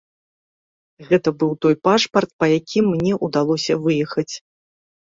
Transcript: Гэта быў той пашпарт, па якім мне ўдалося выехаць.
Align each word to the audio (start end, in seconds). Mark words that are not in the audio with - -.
Гэта 1.09 1.29
быў 1.43 1.51
той 1.67 1.75
пашпарт, 1.89 2.29
па 2.41 2.45
якім 2.59 2.83
мне 2.97 3.13
ўдалося 3.31 3.81
выехаць. 3.89 4.31